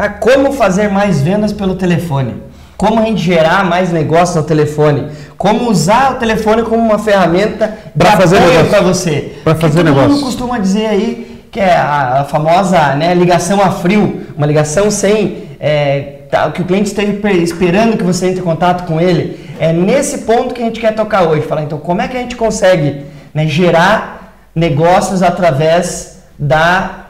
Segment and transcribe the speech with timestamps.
[0.00, 2.36] Ah, como fazer mais vendas pelo telefone?
[2.76, 5.08] Como a gente gerar mais negócios no telefone?
[5.36, 8.38] Como usar o telefone como uma ferramenta para fazer
[8.70, 9.32] para você?
[9.42, 10.08] Para fazer todo negócio.
[10.08, 14.88] Todo mundo costuma dizer aí que é a, famosa né, ligação a frio, uma ligação
[14.88, 19.48] sem é, tá, que o cliente esteja esperando que você entre em contato com ele.
[19.58, 21.42] É nesse ponto que a gente quer tocar hoje.
[21.42, 23.02] Falar então como é que a gente consegue
[23.34, 27.06] né, gerar negócios através da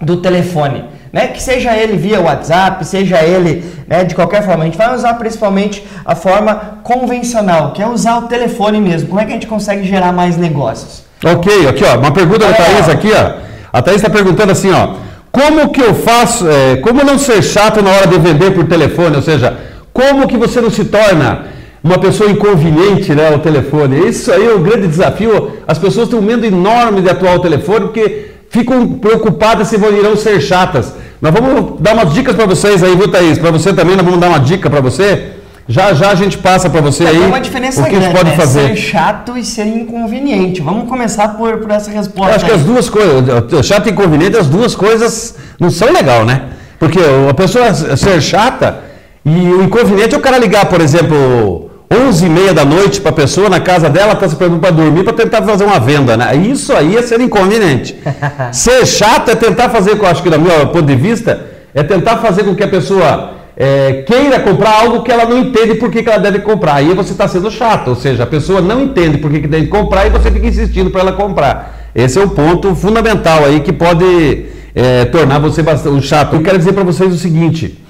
[0.00, 1.28] do telefone né?
[1.28, 4.64] Que seja ele via WhatsApp, seja ele né, de qualquer forma.
[4.64, 9.08] A gente vai usar principalmente a forma convencional, que é usar o telefone mesmo.
[9.08, 11.04] Como é que a gente consegue gerar mais negócios?
[11.24, 13.32] Ok, aqui ó, uma pergunta da Thaís aqui, ó.
[13.72, 14.96] A Thaís está perguntando assim, ó.
[15.32, 19.16] Como que eu faço, é, como não ser chato na hora de vender por telefone?
[19.16, 19.56] Ou seja,
[19.94, 21.46] como que você não se torna
[21.82, 24.06] uma pessoa inconveniente né, ao telefone?
[24.06, 25.52] Isso aí é um grande desafio.
[25.66, 29.96] As pessoas têm um medo enorme de atuar ao telefone porque ficam preocupadas se vão
[29.96, 30.92] irão ser chatas.
[31.20, 33.38] Nós vamos dar umas dicas para vocês aí, viu, Thaís?
[33.38, 35.32] Para você também, nós vamos dar uma dica para você.
[35.68, 37.18] Já já a gente passa para você é, aí.
[37.18, 38.36] Uma diferença o que grande, a gente pode né?
[38.36, 38.68] fazer.
[38.68, 40.60] Ser chato e ser inconveniente.
[40.60, 42.30] Vamos começar por, por essa resposta.
[42.30, 42.50] Eu acho aí.
[42.50, 46.42] que as duas coisas, chato e inconveniente, as duas coisas não são legal, né?
[46.78, 48.80] Porque a pessoa ser chata
[49.24, 53.10] e o inconveniente é o cara ligar, por exemplo, 11 e meia da noite para
[53.10, 56.16] a pessoa na casa dela, está se preparando para dormir, para tentar fazer uma venda.
[56.16, 56.36] Né?
[56.36, 57.96] Isso aí é ser inconveniente.
[58.52, 62.16] ser chato é tentar fazer, eu acho que do meu ponto de vista, é tentar
[62.18, 66.02] fazer com que a pessoa é, queira comprar algo que ela não entende por que,
[66.02, 66.74] que ela deve comprar.
[66.74, 69.68] Aí você está sendo chato, ou seja, a pessoa não entende por que, que deve
[69.68, 71.90] comprar e você fica insistindo para ela comprar.
[71.94, 76.34] Esse é o ponto fundamental aí que pode é, tornar você bastante chato.
[76.34, 77.85] Eu quero dizer para vocês o seguinte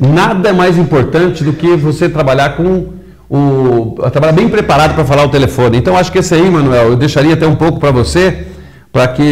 [0.00, 2.88] nada é mais importante do que você trabalhar com
[3.28, 3.94] o.
[4.10, 5.78] trabalhar bem preparado para falar o telefone.
[5.78, 8.46] Então acho que esse aí, Manuel, eu deixaria até um pouco para você,
[8.92, 9.22] para que,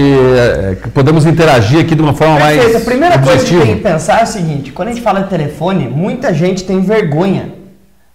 [0.83, 2.63] que podemos interagir aqui de uma forma Perfeito.
[2.65, 2.77] mais.
[2.77, 3.39] A primeira objetiva.
[3.39, 6.33] coisa que tem que pensar é o seguinte: quando a gente fala de telefone, muita
[6.33, 7.55] gente tem vergonha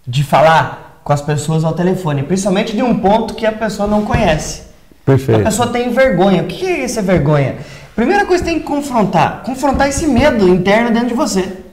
[0.06, 4.02] de falar com as pessoas ao telefone, principalmente de um ponto que a pessoa não
[4.02, 4.62] conhece.
[5.04, 5.42] Perfeito.
[5.42, 6.42] A pessoa tem vergonha.
[6.42, 7.56] O que é essa vergonha?
[7.94, 11.63] Primeira coisa que tem que confrontar, confrontar esse medo interno dentro de você.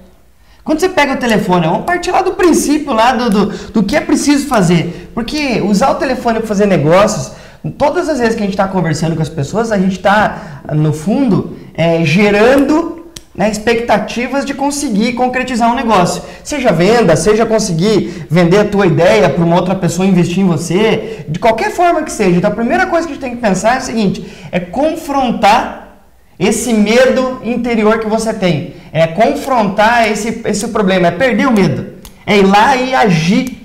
[0.63, 3.95] Quando você pega o telefone, vamos partir lá do princípio, lá do, do, do que
[3.95, 5.09] é preciso fazer.
[5.13, 7.31] Porque usar o telefone para fazer negócios,
[7.77, 10.94] todas as vezes que a gente está conversando com as pessoas, a gente está, no
[10.94, 13.01] fundo, é, gerando
[13.33, 16.21] né, expectativas de conseguir concretizar um negócio.
[16.44, 21.25] Seja venda, seja conseguir vender a tua ideia para uma outra pessoa investir em você,
[21.27, 22.38] de qualquer forma que seja.
[22.38, 26.05] Então a primeira coisa que a gente tem que pensar é o seguinte, é confrontar
[26.38, 28.81] esse medo interior que você tem.
[28.91, 31.88] É confrontar esse, esse problema, é perder o medo.
[32.25, 33.62] É ir lá e agir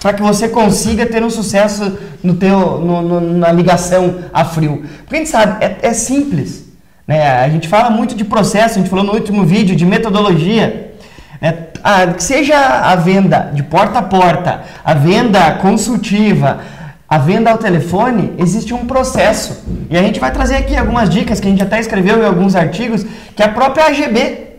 [0.00, 4.84] para que você consiga ter um sucesso no teu, no, no, na ligação a frio.
[5.00, 6.64] Porque a gente sabe, é, é simples.
[7.06, 7.28] Né?
[7.28, 10.94] A gente fala muito de processo, a gente falou no último vídeo de metodologia.
[11.42, 16.60] É, a, seja a venda de porta a porta, a venda consultiva,
[17.08, 19.64] a venda ao telefone, existe um processo.
[19.90, 22.54] E a gente vai trazer aqui algumas dicas que a gente até escreveu em alguns
[22.54, 23.04] artigos,
[23.34, 24.49] que a própria AGB,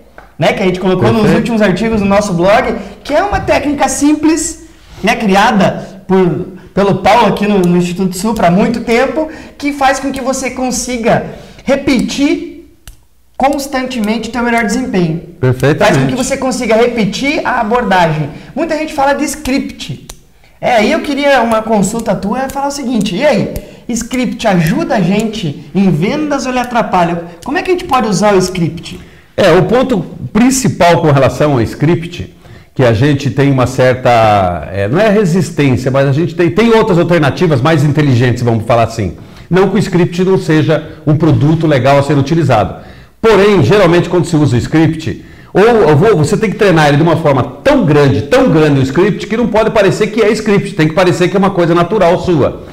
[0.41, 1.27] né, que a gente colocou Perfeito.
[1.27, 4.63] nos últimos artigos no nosso blog, que é uma técnica simples,
[5.03, 9.99] né, criada por, pelo Paulo aqui no, no Instituto Sul há muito tempo, que faz
[9.99, 11.27] com que você consiga
[11.63, 12.73] repetir
[13.37, 15.19] constantemente o teu melhor desempenho.
[15.39, 15.93] Perfeitamente.
[15.93, 18.31] Faz com que você consiga repetir a abordagem.
[18.55, 20.07] Muita gente fala de script.
[20.59, 23.53] É, aí eu queria uma consulta tua e falar o seguinte, e aí,
[23.87, 27.25] script ajuda a gente em vendas ou ele atrapalha?
[27.45, 29.10] Como é que a gente pode usar o script?
[29.35, 29.99] É, o ponto
[30.33, 32.35] principal com relação ao script,
[32.73, 36.73] que a gente tem uma certa, é, não é resistência, mas a gente tem, tem
[36.73, 39.17] outras alternativas mais inteligentes, vamos falar assim.
[39.49, 42.75] Não que o script não seja um produto legal a ser utilizado.
[43.21, 47.17] Porém, geralmente quando se usa o script, ou você tem que treinar ele de uma
[47.17, 50.87] forma tão grande, tão grande o script, que não pode parecer que é script, tem
[50.87, 52.63] que parecer que é uma coisa natural sua.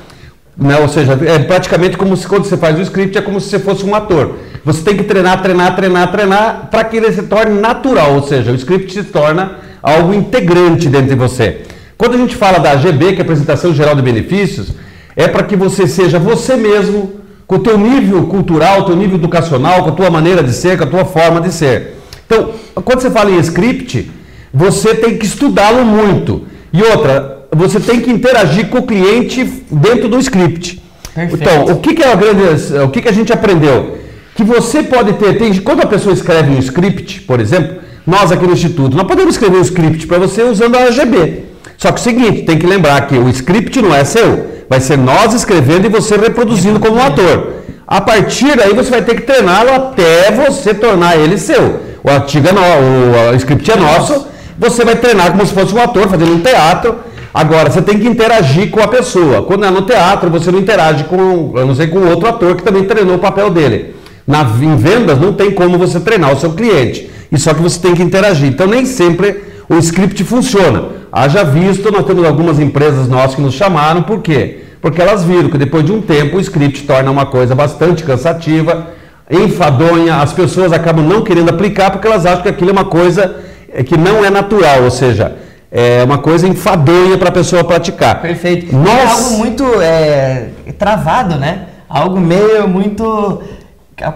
[0.56, 0.76] Né?
[0.78, 3.58] Ou seja, é praticamente como se quando você faz o script, é como se você
[3.58, 4.36] fosse um ator.
[4.68, 8.52] Você tem que treinar, treinar, treinar, treinar, para que ele se torne natural, ou seja,
[8.52, 11.62] o script se torna algo integrante dentro de você.
[11.96, 14.74] Quando a gente fala da AGB, que é a apresentação geral de benefícios,
[15.16, 17.12] é para que você seja você mesmo,
[17.46, 20.84] com o teu nível cultural, teu nível educacional, com a tua maneira de ser, com
[20.84, 21.94] a tua forma de ser.
[22.26, 22.50] Então,
[22.84, 24.10] quando você fala em script,
[24.52, 26.44] você tem que estudá-lo muito.
[26.74, 30.82] E outra, você tem que interagir com o cliente dentro do script.
[31.14, 31.42] Perfeito.
[31.42, 32.42] Então, o que, que é a grande,
[32.84, 33.97] o que, que a gente aprendeu?
[34.38, 38.46] Que você pode ter, tem, quando a pessoa escreve um script, por exemplo, nós aqui
[38.46, 41.46] no Instituto, nós podemos escrever um script para você usando a AGB.
[41.76, 44.96] Só que o seguinte, tem que lembrar que o script não é seu, vai ser
[44.96, 47.54] nós escrevendo e você reproduzindo como um ator.
[47.84, 51.80] A partir daí você vai ter que treiná-lo até você tornar ele seu.
[52.04, 54.24] o artigo é no, o, script é nosso,
[54.56, 56.94] você vai treinar como se fosse um ator fazendo um teatro.
[57.34, 59.42] Agora, você tem que interagir com a pessoa.
[59.42, 62.62] Quando é no teatro, você não interage com, eu não sei, com outro ator que
[62.62, 63.97] também treinou o papel dele.
[64.28, 67.10] Na, em vendas, não tem como você treinar o seu cliente.
[67.32, 68.48] E só que você tem que interagir.
[68.48, 70.84] Então, nem sempre o script funciona.
[71.10, 74.64] Haja visto, nós temos algumas empresas nossas que nos chamaram, por quê?
[74.80, 78.88] Porque elas viram que depois de um tempo o script torna uma coisa bastante cansativa,
[79.30, 83.36] enfadonha, as pessoas acabam não querendo aplicar porque elas acham que aquilo é uma coisa
[83.72, 85.36] é, que não é natural, ou seja,
[85.70, 88.20] é uma coisa enfadonha para a pessoa praticar.
[88.20, 88.74] Perfeito.
[88.74, 88.88] Nós...
[88.88, 90.48] É algo muito é,
[90.78, 91.66] travado, né?
[91.88, 93.42] Algo meio muito.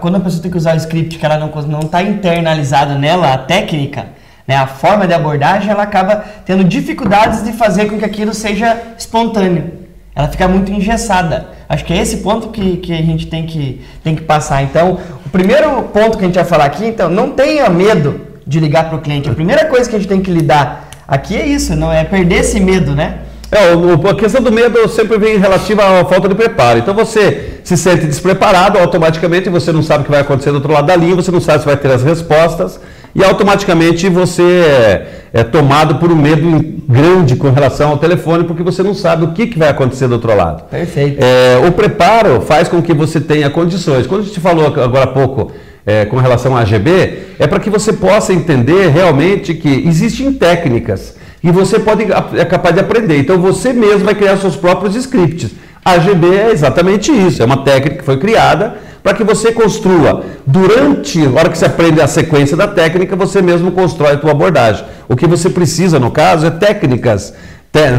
[0.00, 3.38] Quando a pessoa tem que usar o script que ela não está internalizado nela, a
[3.38, 4.06] técnica,
[4.46, 8.76] né, a forma de abordagem, ela acaba tendo dificuldades de fazer com que aquilo seja
[8.99, 9.82] espontâneo.
[10.14, 11.49] Ela fica muito engessada.
[11.69, 14.62] Acho que é esse ponto que, que a gente tem que, tem que passar.
[14.62, 18.61] Então, o primeiro ponto que a gente vai falar aqui, então, não tenha medo de
[18.61, 19.31] ligar para o cliente.
[19.31, 22.40] A primeira coisa que a gente tem que lidar aqui é isso, não é perder
[22.40, 23.20] esse medo, né?
[23.53, 26.79] É, o, a questão do medo sempre vem relativa à falta de preparo.
[26.79, 30.73] Então você se sente despreparado, automaticamente você não sabe o que vai acontecer do outro
[30.73, 32.81] lado da linha, você não sabe se vai ter as respostas
[33.15, 38.63] e automaticamente você é, é, tomado por um medo grande com relação ao telefone, porque
[38.63, 40.65] você não sabe o que, que vai acontecer do outro lado.
[40.71, 41.23] Perfeito.
[41.23, 44.07] É, o preparo faz com que você tenha condições.
[44.07, 45.53] Quando a gente falou agora há pouco
[45.85, 51.21] é, com relação à AGB, é para que você possa entender realmente que existem técnicas
[51.43, 52.06] e você pode
[52.37, 53.19] é capaz de aprender.
[53.19, 55.50] Então você mesmo vai criar seus próprios scripts.
[55.85, 60.23] A AGB é exatamente isso, é uma técnica que foi criada para que você construa.
[60.47, 64.31] Durante, a hora que você aprende a sequência da técnica, você mesmo constrói a tua
[64.31, 64.85] abordagem.
[65.09, 67.35] O que você precisa, no caso, é técnicas.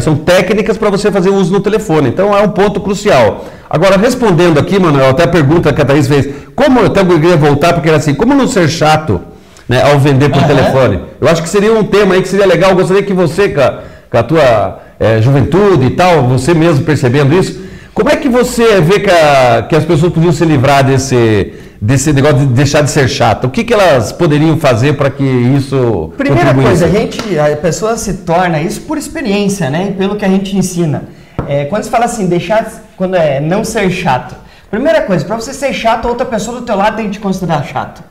[0.02, 2.08] São técnicas para você fazer uso no telefone.
[2.08, 3.46] Então é um ponto crucial.
[3.70, 7.36] Agora, respondendo aqui, Manuel, até a pergunta que a Thaís fez, como eu até queria
[7.36, 9.20] voltar, porque era assim, como não ser chato
[9.68, 11.02] né, ao vender por telefone?
[11.20, 12.72] Eu acho que seria um tema aí que seria legal.
[12.72, 13.80] Eu gostaria que você, com a,
[14.10, 17.62] com a tua é, juventude e tal, você mesmo percebendo isso,
[17.94, 22.12] como é que você vê que, a, que as pessoas podiam se livrar desse, desse
[22.12, 23.46] negócio de deixar de ser chata?
[23.46, 26.12] O que, que elas poderiam fazer para que isso.
[26.18, 29.94] Primeira coisa, a gente, a pessoa se torna isso por experiência, né?
[29.96, 31.04] Pelo que a gente ensina.
[31.48, 32.66] É, quando se fala assim, deixar,
[32.98, 34.36] quando é não ser chato.
[34.72, 37.64] Primeira coisa, para você ser chato, outra pessoa do teu lado tem que te considerar
[37.64, 38.04] chato.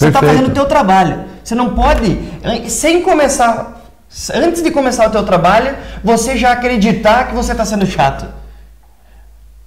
[0.00, 1.24] Você está fazendo o teu trabalho.
[1.44, 2.18] Você não pode,
[2.68, 3.82] sem começar,
[4.34, 8.24] antes de começar o teu trabalho, você já acreditar que você está sendo chato.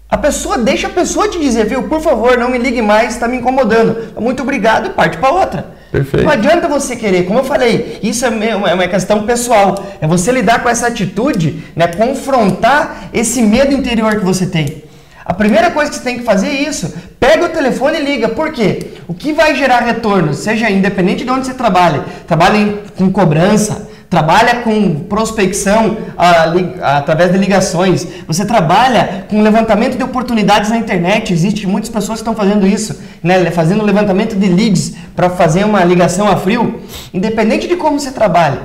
[0.10, 3.28] A pessoa deixa a pessoa te dizer, viu, por favor, não me ligue mais, está
[3.28, 4.20] me incomodando.
[4.20, 5.68] Muito obrigado e parte para outra.
[5.92, 6.26] Perfeito.
[6.26, 9.84] Não adianta você querer, como eu falei, isso é, é uma questão pessoal.
[10.02, 14.84] É você lidar com essa atitude, né, confrontar esse medo interior que você tem.
[15.26, 16.94] A primeira coisa que você tem que fazer é isso.
[17.20, 18.30] Pega o telefone e liga.
[18.30, 18.88] Por quê?
[19.08, 24.58] O que vai gerar retorno, seja independente de onde você trabalha, trabalha com cobrança, trabalha
[24.58, 31.34] com prospecção a, a, através de ligações, você trabalha com levantamento de oportunidades na internet.
[31.34, 33.50] Existem muitas pessoas que estão fazendo isso, né?
[33.50, 36.82] fazendo levantamento de leads para fazer uma ligação a frio.
[37.12, 38.60] Independente de como você trabalha,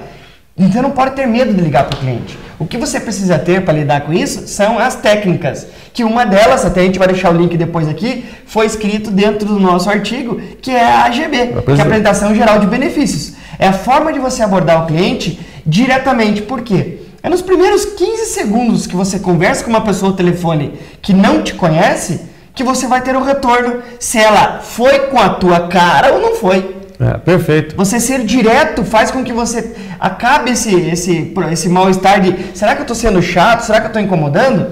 [0.67, 2.39] você não pode ter medo de ligar para o cliente.
[2.59, 6.65] O que você precisa ter para lidar com isso são as técnicas, que uma delas,
[6.65, 10.41] até a gente vai deixar o link depois aqui, foi escrito dentro do nosso artigo,
[10.61, 13.35] que é a AGB, que é a Apresentação Geral de Benefícios.
[13.59, 16.43] É a forma de você abordar o cliente diretamente.
[16.43, 16.99] Por quê?
[17.23, 21.43] É nos primeiros 15 segundos que você conversa com uma pessoa no telefone que não
[21.43, 22.23] te conhece,
[22.55, 26.35] que você vai ter o retorno se ela foi com a tua cara ou não
[26.35, 26.77] foi.
[27.01, 27.77] É, perfeito.
[27.77, 32.81] Você ser direto faz com que você acabe esse, esse, esse mal-estar de será que
[32.81, 33.61] eu estou sendo chato?
[33.61, 34.67] Será que eu estou incomodando?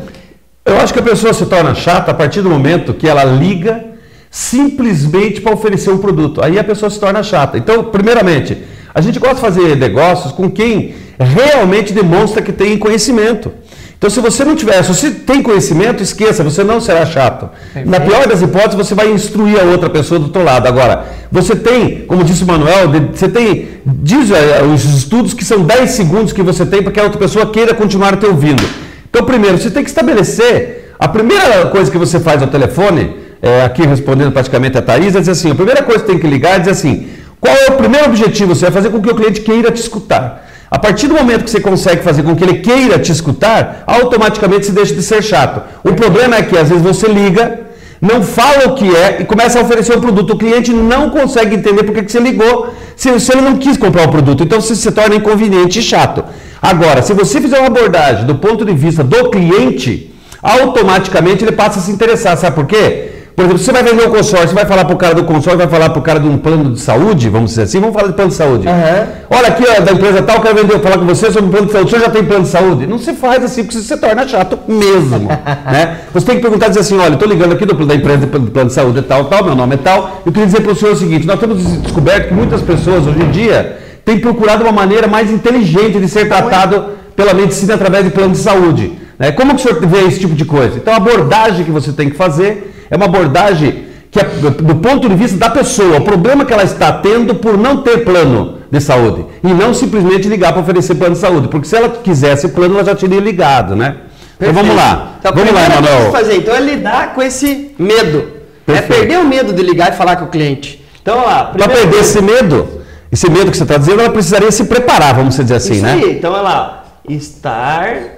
[0.65, 3.85] Eu acho que a pessoa se torna chata a partir do momento que ela liga
[4.29, 6.43] simplesmente para oferecer um produto.
[6.43, 7.57] Aí a pessoa se torna chata.
[7.57, 8.59] Então, primeiramente,
[8.93, 13.53] a gente gosta de fazer negócios com quem realmente demonstra que tem conhecimento.
[13.99, 17.49] Então, se você não tiver, se você tem conhecimento, esqueça, você não será chato.
[17.49, 17.89] Perfeito.
[17.89, 20.67] Na pior das hipóteses, você vai instruir a outra pessoa do outro lado.
[20.69, 25.63] Agora, você tem, como disse o Manuel, você tem, diz é, os estudos que são
[25.63, 28.63] 10 segundos que você tem para que a outra pessoa queira continuar te ouvindo.
[29.09, 33.65] Então, primeiro, você tem que estabelecer, a primeira coisa que você faz ao telefone, é,
[33.65, 36.57] aqui respondendo praticamente a Thaís, é dizer assim, a primeira coisa que tem que ligar
[36.57, 37.09] é dizer assim,
[37.41, 38.55] qual é o primeiro objetivo?
[38.55, 40.46] Você vai fazer com que o cliente queira te escutar.
[40.77, 44.67] A partir do momento que você consegue fazer com que ele queira te escutar, automaticamente
[44.67, 45.63] você deixa de ser chato.
[45.83, 47.61] O problema é que às vezes você liga,
[47.99, 50.35] não fala o que é e começa a oferecer o produto.
[50.35, 54.07] O cliente não consegue entender porque que você ligou se, se ele não quis comprar
[54.07, 54.43] o produto.
[54.43, 56.23] Então você se torna inconveniente e chato.
[56.61, 61.79] Agora, se você fizer uma abordagem do ponto de vista do cliente, automaticamente ele passa
[61.79, 62.37] a se interessar.
[62.37, 63.06] Sabe por quê?
[63.37, 65.59] Por exemplo, você vai vender um consórcio, você vai falar para o cara do consórcio,
[65.59, 68.09] vai falar para o cara de um plano de saúde, vamos dizer assim, vamos falar
[68.09, 68.67] de plano de saúde.
[68.67, 69.07] Aham.
[69.29, 71.87] Olha aqui, ó, da empresa tal, quero vender, falar com você sobre plano de saúde.
[71.87, 72.87] O senhor já tem plano de saúde?
[72.87, 75.29] Não se faz assim, porque você se torna chato mesmo.
[75.71, 75.99] né?
[76.15, 78.51] Você tem que perguntar e dizer assim, olha, estou ligando aqui do, da empresa do
[78.51, 80.23] plano de saúde é tal, tal, meu nome é tal.
[80.25, 83.23] Eu queria dizer para o senhor o seguinte, nós temos descoberto que muitas pessoas hoje
[83.23, 88.11] em dia têm procurado uma maneira mais inteligente de ser tratado pela medicina através de
[88.13, 88.93] plano de saúde.
[89.19, 89.31] Né?
[89.33, 90.77] Como que o senhor vê esse tipo de coisa?
[90.79, 95.09] Então a abordagem que você tem que fazer é uma abordagem que é do ponto
[95.09, 98.81] de vista da pessoa, o problema que ela está tendo por não ter plano de
[98.81, 102.75] saúde e não simplesmente ligar para oferecer plano de saúde, porque se ela quisesse plano,
[102.77, 103.97] ela já teria ligado, né?
[104.41, 105.17] Então vamos lá.
[105.19, 106.07] Então, vamos lá, Emanuel.
[106.07, 108.33] que fazer então é lidar com esse medo.
[108.67, 109.01] É Perfeito.
[109.01, 110.85] perder o medo de ligar e falar com o cliente.
[111.01, 111.45] Então, lá.
[111.47, 112.69] Para perder coisa- esse medo,
[113.13, 115.93] esse medo que você está dizendo, ela precisaria se preparar, vamos dizer assim, Isso né?
[115.93, 116.85] aí, então olha lá.
[117.09, 118.17] Estar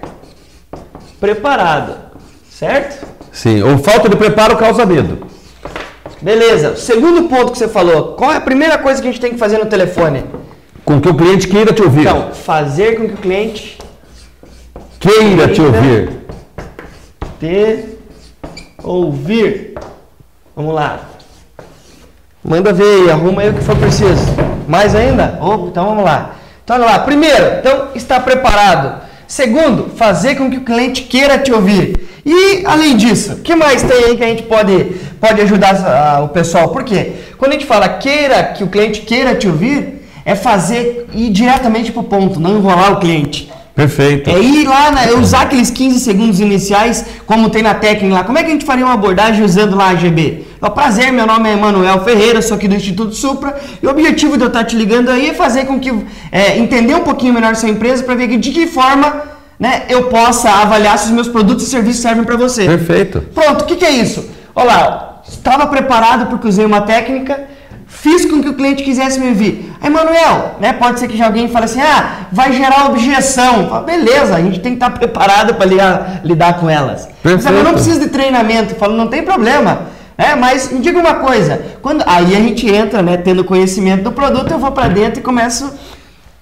[1.20, 1.94] preparado.
[2.50, 3.06] Certo?
[3.38, 5.24] Sim, ou falta de preparo causa medo.
[6.20, 6.74] Beleza.
[6.74, 8.14] Segundo ponto que você falou.
[8.14, 10.24] Qual é a primeira coisa que a gente tem que fazer no telefone?
[10.84, 12.00] Com que o cliente queira te ouvir.
[12.00, 13.78] Então, fazer com que o cliente
[14.98, 16.10] queira te ouvir.
[17.38, 17.84] te
[18.82, 19.74] ouvir.
[20.56, 20.98] Vamos lá.
[22.42, 24.34] Manda ver aí, arruma aí o que for preciso.
[24.66, 25.38] Mais ainda?
[25.40, 26.34] Opa, então vamos lá.
[26.64, 26.98] Então olha lá.
[26.98, 29.00] Primeiro, então está preparado.
[29.28, 32.08] Segundo, fazer com que o cliente queira te ouvir.
[32.28, 34.84] E além disso, o que mais tem aí que a gente pode,
[35.18, 36.68] pode ajudar ah, o pessoal?
[36.68, 37.12] Por quê?
[37.38, 41.90] Quando a gente fala queira que o cliente queira te ouvir, é fazer ir diretamente
[41.90, 43.50] para o ponto, não enrolar o cliente.
[43.74, 44.28] Perfeito.
[44.28, 48.24] É ir lá, na, usar aqueles 15 segundos iniciais, como tem na técnica lá.
[48.24, 50.44] Como é que a gente faria uma abordagem usando lá a GB?
[50.60, 53.58] Ó, prazer, meu nome é Emanuel Ferreira, sou aqui do Instituto Supra.
[53.82, 55.90] E o objetivo de eu estar te ligando aí é fazer com que,
[56.30, 60.50] é, entender um pouquinho melhor sua empresa para ver de que forma né, eu possa
[60.50, 62.66] avaliar se os meus produtos e serviços servem para você.
[62.66, 63.20] Perfeito.
[63.34, 64.28] Pronto, o que, que é isso?
[64.54, 67.44] Olha lá, estava preparado porque usei uma técnica,
[67.86, 69.72] fiz com que o cliente quisesse me ouvir.
[69.80, 73.68] Aí, Manuel, né, pode ser que já alguém fale assim, ah, vai gerar objeção.
[73.68, 77.08] Fala, Beleza, a gente tem que estar preparado para lidar, com elas.
[77.24, 77.58] Mas Perfeito.
[77.58, 78.74] eu não preciso de treinamento.
[78.76, 79.98] Falo, não tem problema.
[80.16, 84.10] É, mas me diga uma coisa, quando aí a gente entra, né, tendo conhecimento do
[84.10, 85.72] produto, eu vou para dentro e começo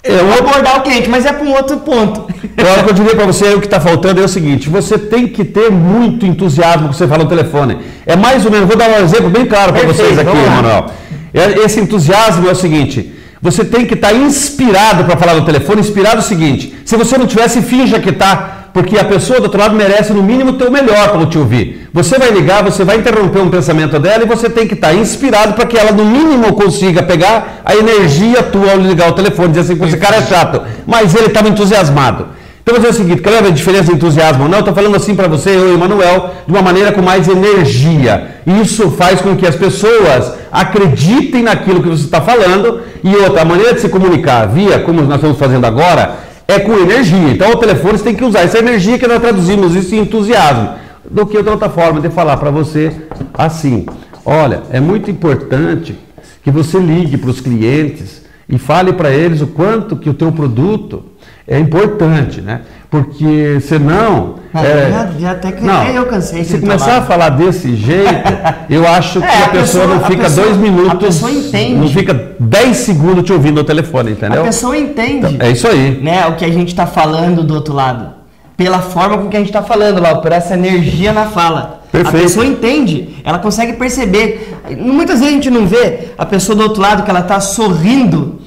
[0.09, 2.27] A outro- abordar o cliente, mas é para um outro ponto.
[2.57, 5.45] Que eu diria para você, o que está faltando é o seguinte: você tem que
[5.45, 7.79] ter muito entusiasmo quando você fala no telefone.
[8.07, 10.31] É mais ou menos, vou dar um exemplo bem claro para vocês aqui.
[10.31, 10.87] Emanuel.
[11.35, 15.81] É- Esse entusiasmo é o seguinte: você tem que estar inspirado para falar no telefone.
[15.81, 18.56] Inspirado é o seguinte: se você não tivesse, finja que está.
[18.77, 21.89] Porque a pessoa do outro lado merece, no mínimo, o teu melhor para te ouvir.
[21.95, 25.55] Você vai ligar, você vai interromper um pensamento dela e você tem que estar inspirado
[25.55, 29.49] para que ela, no mínimo, consiga pegar a energia tua ao ligar o telefone.
[29.49, 30.61] Dizer assim, esse cara é chato.
[30.87, 32.27] Mas ele estava entusiasmado.
[32.61, 34.59] Então, vou dizer o seguinte: ver a diferença de entusiasmo ou não?
[34.59, 38.43] Estou falando assim para você, eu e Emanuel, de uma maneira com mais energia.
[38.47, 42.83] Isso faz com que as pessoas acreditem naquilo que você está falando.
[43.03, 46.73] E outra, a maneira de se comunicar via, como nós estamos fazendo agora, é com
[46.79, 47.31] energia.
[47.31, 50.75] Então, o telefone você tem que usar essa energia que nós traduzimos isso em entusiasmo.
[51.09, 52.93] Do que outra, outra forma de falar para você
[53.35, 53.87] assim:
[54.25, 55.97] olha, é muito importante
[56.43, 60.33] que você ligue para os clientes e fale para eles o quanto que o teu
[60.33, 61.05] produto
[61.47, 62.63] é importante, né?
[63.05, 64.37] Porque senão.
[64.55, 68.09] Ah, é, até que- não, eu cansei de Se começar a falar desse jeito,
[68.71, 70.93] eu acho que É, a, a pessoa, pessoa- não fica pessoa- dois minutos.
[70.93, 71.75] a pessoa entende.
[71.75, 74.41] Não fica dez segundos te ouvindo no telefone, entendeu?
[74.41, 75.37] A pessoa entende.
[75.39, 76.01] É isso aí.
[76.03, 78.15] né, o que a gente está falando do outro lado.
[78.57, 81.83] Pela forma com que a gente está falando lá, por essa energia na fala.
[81.93, 82.17] Perfeito.
[82.17, 84.57] A pessoa entende, ela consegue perceber.
[84.79, 88.41] Muitas vezes a gente não vê a pessoa do outro lado que ela está sorrindo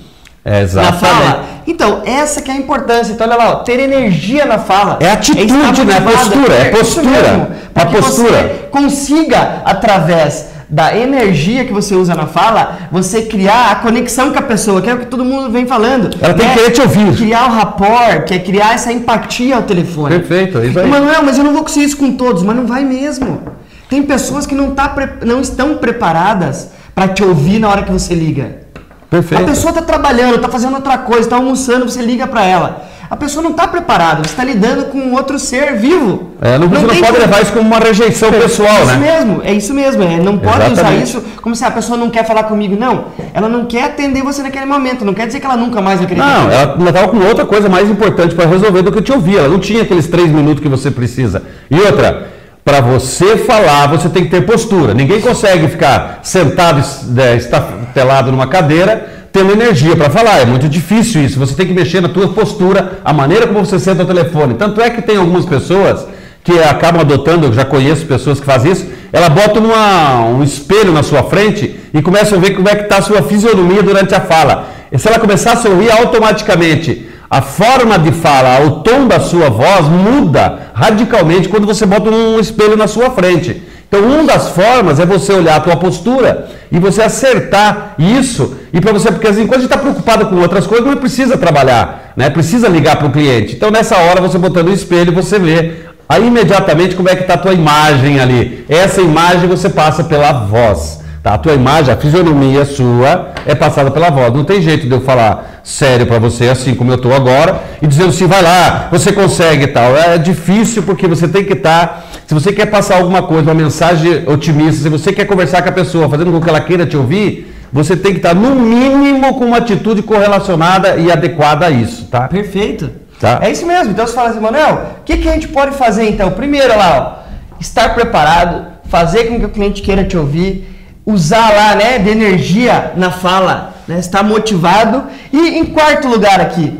[0.43, 1.43] É, na fala.
[1.67, 3.11] Então, essa que é a importância.
[3.13, 4.97] Então, olha lá, ó, ter energia na fala.
[4.99, 6.01] É atitude, estar né?
[6.01, 7.17] Postura, é isso postura.
[7.17, 8.31] É para que postura.
[8.31, 14.37] você consiga, através da energia que você usa na fala, você criar a conexão com
[14.37, 16.15] a pessoa, que é o que todo mundo vem falando.
[16.21, 16.53] Ela tem né?
[16.53, 17.15] que querer te ouvir.
[17.15, 20.19] Criar o rapport, que é criar essa empatia ao telefone.
[20.19, 20.87] Perfeito, é isso aí.
[20.87, 23.41] Manuel, mas eu não vou conseguir isso com todos, mas não vai mesmo.
[23.89, 28.13] Tem pessoas que não, tá não estão preparadas para te ouvir na hora que você
[28.13, 28.68] liga.
[29.09, 29.43] Perfeito.
[29.43, 32.85] A pessoa está trabalhando, está fazendo outra coisa, está almoçando, você liga para ela.
[33.09, 36.29] A pessoa não está preparada, você está lidando com outro ser vivo.
[36.39, 38.97] É, não, não tem pode levar isso como uma rejeição pessoal, é isso né?
[38.97, 40.03] mesmo, é isso mesmo.
[40.03, 41.03] É, não pode usar Exatamente.
[41.05, 42.77] isso como se a pessoa não quer falar comigo.
[42.79, 45.03] Não, ela não quer atender você naquele momento.
[45.03, 46.19] Não quer dizer que ela nunca mais vai querer.
[46.19, 46.53] Não, atender.
[46.53, 49.37] ela estava com outra coisa mais importante para resolver do que te ouvir.
[49.37, 51.41] Ela não tinha aqueles três minutos que você precisa.
[51.71, 52.27] E outra,
[52.69, 54.93] para você falar, você tem que ter postura.
[54.93, 60.37] Ninguém consegue ficar sentado, es- é, estatelado numa cadeira, tendo energia para falar.
[60.41, 61.39] É muito difícil isso.
[61.39, 64.53] Você tem que mexer na tua postura, a maneira como você senta ao telefone.
[64.53, 66.05] Tanto é que tem algumas pessoas
[66.43, 70.91] que acabam adotando, eu já conheço pessoas que fazem isso, ela bota numa, um espelho
[70.93, 74.13] na sua frente e começa a ver como é que está a sua fisionomia durante
[74.13, 74.67] a fala.
[74.91, 79.49] E se ela começar a sorrir automaticamente, a forma de fala, o tom da sua
[79.49, 83.61] voz muda radicalmente quando você bota um espelho na sua frente.
[83.87, 88.55] Então, uma das formas é você olhar a tua postura e você acertar isso.
[88.71, 91.37] E para você, porque assim, quando a gente está preocupado com outras coisas, não precisa
[91.37, 92.29] trabalhar, né?
[92.29, 93.55] Precisa ligar para o cliente.
[93.55, 95.73] Então, nessa hora, você botando o espelho, você vê
[96.07, 98.63] aí imediatamente como é que está a tua imagem ali.
[98.69, 100.99] Essa imagem você passa pela voz.
[101.21, 101.33] Tá?
[101.33, 104.33] A tua imagem, a fisionomia sua é passada pela voz.
[104.33, 107.87] Não tem jeito de eu falar sério para você, assim como eu estou agora, e
[107.87, 109.95] dizendo assim, vai lá, você consegue e tal.
[109.97, 111.87] É difícil porque você tem que estar.
[111.87, 115.69] Tá, se você quer passar alguma coisa, uma mensagem otimista, se você quer conversar com
[115.69, 118.55] a pessoa, fazendo com que ela queira te ouvir, você tem que estar, tá, no
[118.55, 122.27] mínimo, com uma atitude correlacionada e adequada a isso, tá?
[122.27, 122.89] Perfeito.
[123.19, 123.39] Tá.
[123.41, 123.91] É isso mesmo.
[123.91, 126.31] Então você fala assim, Manuel, o que, que a gente pode fazer então?
[126.31, 130.78] Primeiro lá, ó, estar preparado, fazer com que o cliente queira te ouvir
[131.11, 135.03] usar lá, né, de energia na fala, né, estar motivado.
[135.31, 136.77] E em quarto lugar aqui,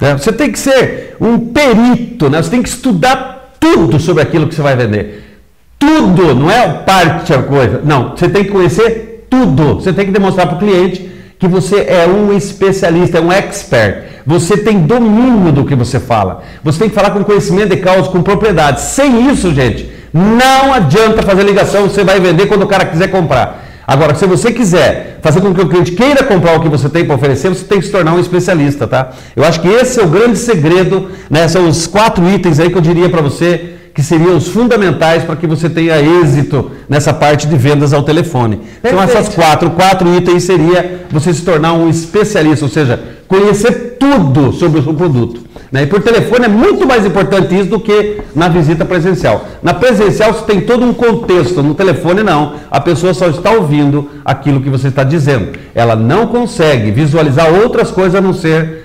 [0.00, 2.42] é, você tem que ser um perito, né?
[2.42, 5.38] Você tem que estudar tudo sobre aquilo que você vai vender.
[5.78, 7.80] Tudo, não é parte da coisa.
[7.84, 9.76] Não, você tem que conhecer tudo.
[9.76, 14.04] Você tem que demonstrar para o cliente que você é um especialista, é um expert.
[14.26, 16.42] Você tem domínio do que você fala.
[16.62, 18.80] Você tem que falar com conhecimento de causa, com propriedade.
[18.80, 23.64] Sem isso, gente, não adianta fazer ligação, você vai vender quando o cara quiser comprar.
[23.84, 27.04] Agora, se você quiser fazer com que o cliente queira comprar o que você tem
[27.04, 29.10] para oferecer, você tem que se tornar um especialista, tá?
[29.34, 31.48] Eu acho que esse é o grande segredo, né?
[31.48, 35.36] São os quatro itens aí que eu diria para você que seriam os fundamentais para
[35.36, 38.56] que você tenha êxito nessa parte de vendas ao telefone.
[38.56, 38.86] Perfeito.
[38.86, 44.52] Então essas quatro, quatro itens seria você se tornar um especialista, ou seja, conhecer tudo
[44.52, 45.42] sobre o seu produto.
[45.74, 45.82] Né?
[45.82, 49.44] E por telefone é muito mais importante isso do que na visita presencial.
[49.60, 52.54] Na presencial você tem todo um contexto, no telefone não.
[52.70, 55.58] A pessoa só está ouvindo aquilo que você está dizendo.
[55.74, 58.84] Ela não consegue visualizar outras coisas a não ser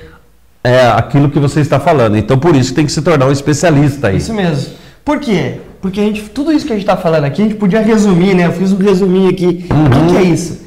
[0.63, 2.17] é, aquilo que você está falando.
[2.17, 4.18] Então por isso tem que se tornar um especialista aí.
[4.18, 4.74] Isso mesmo.
[5.05, 5.57] Por quê?
[5.79, 8.33] Porque a gente, tudo isso que a gente está falando aqui, a gente podia resumir,
[8.33, 8.48] né?
[8.48, 9.68] Eu fiz um resuminho aqui.
[9.70, 9.85] Uhum.
[9.85, 10.61] O que, que é isso?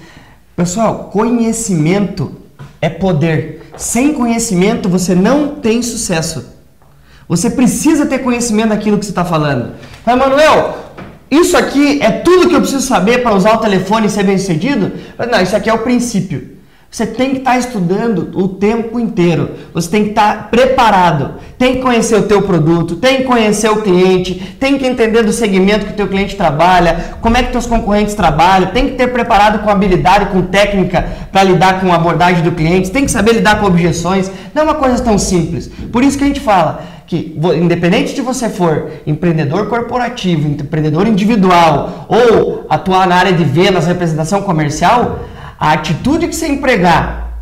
[0.54, 2.30] Pessoal, conhecimento
[2.80, 3.61] é poder.
[3.76, 6.46] Sem conhecimento você não tem sucesso.
[7.28, 9.72] Você precisa ter conhecimento daquilo que você está falando.
[10.04, 10.76] Mas, Manuel,
[11.30, 14.36] isso aqui é tudo que eu preciso saber para usar o telefone e ser bem
[14.36, 14.92] sucedido?
[15.30, 16.51] Não, isso aqui é o princípio.
[16.92, 19.52] Você tem que estar tá estudando o tempo inteiro.
[19.72, 21.36] Você tem que estar tá preparado.
[21.56, 25.32] Tem que conhecer o teu produto, tem que conhecer o cliente, tem que entender do
[25.32, 29.08] segmento que o teu cliente trabalha, como é que teus concorrentes trabalham, tem que ter
[29.08, 33.36] preparado com habilidade, com técnica para lidar com a abordagem do cliente, tem que saber
[33.36, 34.30] lidar com objeções.
[34.54, 35.70] Não é uma coisa tão simples.
[35.90, 42.06] Por isso que a gente fala que independente de você for empreendedor corporativo, empreendedor individual
[42.06, 45.20] ou atuar na área de vendas, representação comercial,
[45.62, 47.38] a atitude que você empregar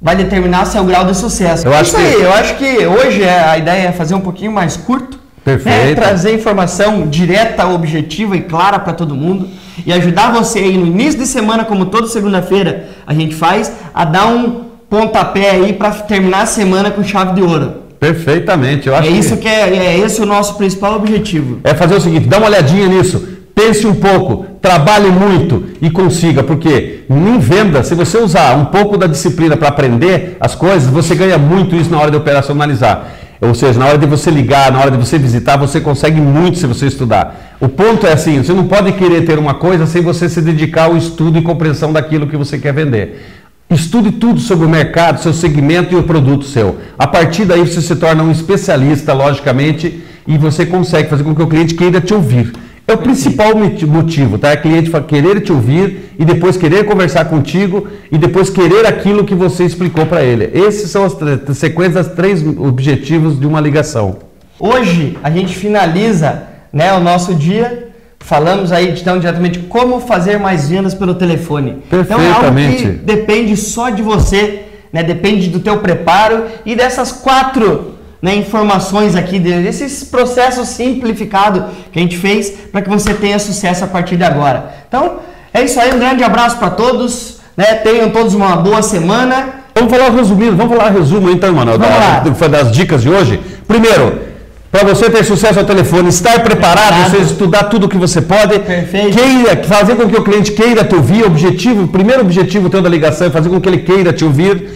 [0.00, 1.68] vai determinar seu grau de sucesso.
[1.68, 2.02] Eu acho Isso que...
[2.02, 5.18] aí, eu acho que hoje é, a ideia é fazer um pouquinho mais curto.
[5.18, 5.22] Né?
[5.44, 5.88] Perfeito.
[5.88, 5.94] Né?
[5.94, 9.50] Trazer informação direta, objetiva e clara para todo mundo
[9.84, 14.06] e ajudar você aí no início de semana, como toda segunda-feira a gente faz, a
[14.06, 17.82] dar um pontapé aí para terminar a semana com chave de ouro.
[18.00, 19.08] Perfeitamente, eu acho.
[19.08, 21.60] É isso que, que é, é esse o nosso principal objetivo.
[21.64, 23.37] É fazer o seguinte, dá uma olhadinha nisso.
[23.58, 28.96] Pense um pouco, trabalhe muito e consiga, porque em venda, se você usar um pouco
[28.96, 33.08] da disciplina para aprender as coisas, você ganha muito isso na hora de operacionalizar.
[33.40, 36.56] Ou seja, na hora de você ligar, na hora de você visitar, você consegue muito
[36.56, 37.56] se você estudar.
[37.60, 40.84] O ponto é assim: você não pode querer ter uma coisa sem você se dedicar
[40.84, 43.26] ao estudo e compreensão daquilo que você quer vender.
[43.68, 46.78] Estude tudo sobre o mercado, seu segmento e o produto seu.
[46.96, 51.42] A partir daí você se torna um especialista, logicamente, e você consegue fazer com que
[51.42, 52.52] o cliente queira te ouvir.
[52.88, 54.52] É o principal motivo, tá?
[54.52, 59.34] É cliente querer te ouvir e depois querer conversar contigo e depois querer aquilo que
[59.34, 60.50] você explicou para ele.
[60.54, 61.14] Esses são as
[61.54, 64.16] sequências três objetivos de uma ligação.
[64.58, 67.90] Hoje a gente finaliza, né, o nosso dia.
[68.20, 71.82] Falamos aí então diretamente como fazer mais vendas pelo telefone.
[71.90, 72.22] Perfeitamente.
[72.22, 75.02] Então é algo que depende só de você, né?
[75.02, 82.02] Depende do teu preparo e dessas quatro né, informações aqui desses processos simplificados que a
[82.02, 84.72] gente fez para que você tenha sucesso a partir de agora.
[84.88, 85.18] Então,
[85.54, 87.74] é isso aí, um grande abraço para todos, né?
[87.74, 89.48] Tenham todos uma boa semana.
[89.74, 93.40] Vamos falar resumindo, vamos falar resumo então, mano, da, das dicas de hoje.
[93.66, 94.28] Primeiro,
[94.70, 97.10] para você ter sucesso ao telefone, estar preparado, preparado.
[97.10, 99.16] você estudar tudo o que você pode, Perfeito.
[99.16, 102.88] Queira, fazer com que o cliente queira te ouvir, objetivo, o primeiro objetivo teu da
[102.88, 104.68] ligação é fazer com que ele queira te ouvir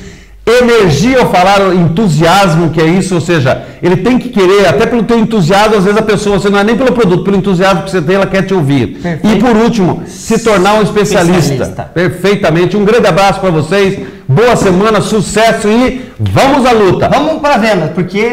[0.45, 5.05] Energia ao falar, entusiasmo, que é isso, ou seja, ele tem que querer, até pelo
[5.05, 7.91] teu entusiasmo, às vezes a pessoa, você não é nem pelo produto, pelo entusiasmo que
[7.93, 8.99] você tem, ela quer te ouvir.
[9.01, 9.37] Perfeito.
[9.37, 11.39] E por último, se tornar um especialista.
[11.53, 11.83] Especialista.
[11.95, 12.77] Perfeitamente.
[12.77, 17.09] Um grande abraço para vocês, boa semana, sucesso e vamos à luta.
[17.09, 18.33] Vamos para vendas, porque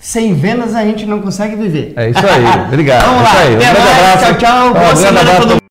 [0.00, 1.92] sem vendas a gente não consegue viver.
[1.96, 3.04] É isso aí, obrigado.
[3.06, 3.54] Vamos É lá, aí.
[3.54, 4.24] Um grande abraço.
[4.24, 5.56] tchau, tchau, boa semana a todo